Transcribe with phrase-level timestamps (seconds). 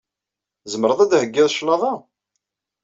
[0.63, 1.93] Tzemreḍ ad d-theggiḍ claḍa?